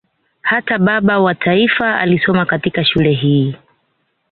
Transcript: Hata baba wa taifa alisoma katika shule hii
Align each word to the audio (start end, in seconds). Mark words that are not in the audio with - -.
Hata 0.41 0.77
baba 0.77 1.19
wa 1.19 1.35
taifa 1.35 1.99
alisoma 1.99 2.45
katika 2.45 2.85
shule 2.85 3.11
hii 3.11 3.55